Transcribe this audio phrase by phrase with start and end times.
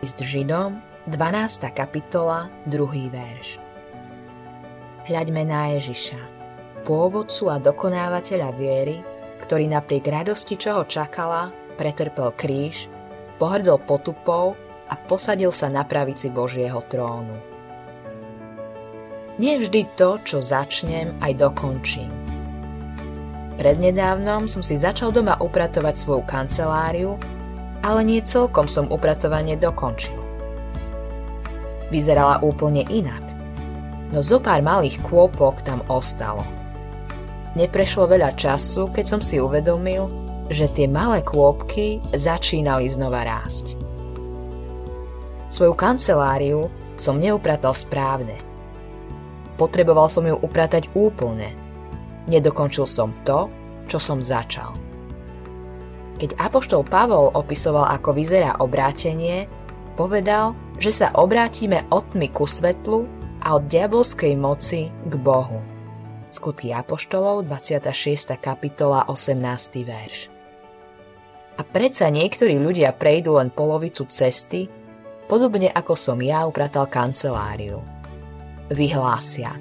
[0.00, 0.80] List Židom,
[1.12, 1.76] 12.
[1.76, 3.12] kapitola, 2.
[3.12, 3.60] verš.
[5.04, 6.16] Hľaďme na Ježiša,
[6.88, 9.04] pôvodcu a dokonávateľa viery,
[9.44, 12.88] ktorý napriek radosti, čo ho čakala, pretrpel kríž,
[13.36, 14.56] pohrdol potupou
[14.88, 17.36] a posadil sa na pravici Božieho trónu.
[19.36, 22.08] Nie vždy to, čo začnem, aj dokončím.
[23.60, 27.20] Prednedávnom som si začal doma upratovať svoju kanceláriu,
[27.80, 30.16] ale nie celkom som upratovanie dokončil.
[31.88, 33.24] Vyzerala úplne inak,
[34.14, 36.46] no zo pár malých kôpok tam ostalo–
[37.50, 40.06] Neprešlo veľa času, keď som si uvedomil,
[40.54, 43.74] že tie malé kôpky začínali znova rásť.
[45.50, 48.38] Svoju kanceláriu som neupratal správne.
[49.58, 51.50] Potreboval som ju upratať úplne.
[52.30, 53.50] Nedokončil som to,
[53.90, 54.70] čo som začal.
[56.20, 59.48] Keď Apoštol Pavol opisoval, ako vyzerá obrátenie,
[59.96, 63.08] povedal, že sa obrátime od tmy ku svetlu
[63.40, 65.64] a od diabolskej moci k Bohu.
[66.28, 68.36] Skutky Apoštolov, 26.
[68.36, 69.80] kapitola, 18.
[69.80, 70.28] verš.
[71.56, 74.68] A predsa niektorí ľudia prejdú len polovicu cesty,
[75.24, 77.80] podobne ako som ja upratal kanceláriu.
[78.68, 79.56] Vyhlásia.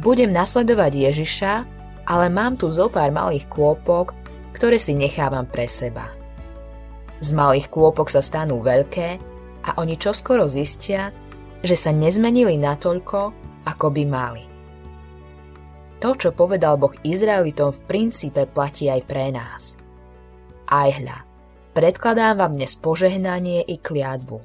[0.00, 1.52] Budem nasledovať Ježiša,
[2.08, 4.16] ale mám tu zo pár malých kôpok,
[4.56, 6.16] ktoré si nechávam pre seba.
[7.20, 9.20] Z malých kôpok sa stanú veľké
[9.68, 11.12] a oni čoskoro zistia,
[11.60, 13.36] že sa nezmenili natoľko,
[13.68, 14.44] ako by mali.
[16.00, 19.80] To, čo povedal Boh Izraelitom, v princípe platí aj pre nás.
[20.68, 21.24] Aj hľa,
[21.72, 24.44] predkladám vám dnes požehnanie i kliatbu.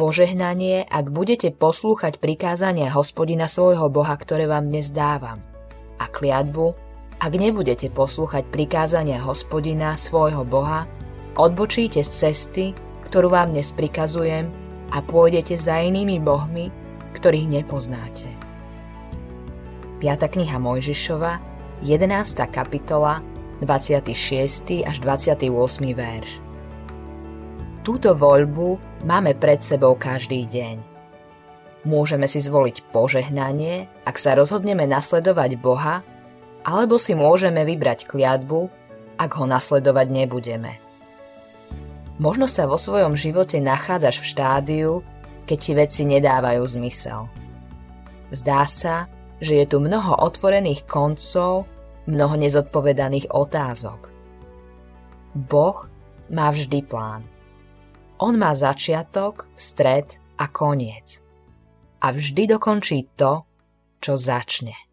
[0.00, 5.44] Požehnanie, ak budete poslúchať prikázania hospodina svojho Boha, ktoré vám dnes dávam.
[6.00, 6.91] A kliatbu,
[7.22, 10.90] ak nebudete poslúchať prikázania hospodina svojho Boha,
[11.38, 12.66] odbočíte z cesty,
[13.06, 14.50] ktorú vám dnes prikazujem
[14.90, 16.74] a pôjdete za inými bohmi,
[17.14, 18.26] ktorých nepoznáte.
[20.02, 20.18] 5.
[20.18, 21.32] kniha Mojžišova,
[21.86, 22.10] 11.
[22.50, 23.22] kapitola,
[23.62, 24.82] 26.
[24.82, 25.46] až 28.
[25.94, 26.42] verš.
[27.86, 30.90] Túto voľbu máme pred sebou každý deň.
[31.86, 36.02] Môžeme si zvoliť požehnanie, ak sa rozhodneme nasledovať Boha,
[36.62, 38.70] alebo si môžeme vybrať kliatbu,
[39.18, 40.78] ak ho nasledovať nebudeme.
[42.22, 44.92] Možno sa vo svojom živote nachádzaš v štádiu,
[45.46, 47.26] keď ti veci nedávajú zmysel.
[48.30, 49.10] Zdá sa,
[49.42, 51.66] že je tu mnoho otvorených koncov,
[52.06, 54.14] mnoho nezodpovedaných otázok.
[55.34, 55.90] Boh
[56.30, 57.26] má vždy plán.
[58.22, 60.06] On má začiatok, stred
[60.38, 61.18] a koniec.
[61.98, 63.42] A vždy dokončí to,
[63.98, 64.91] čo začne.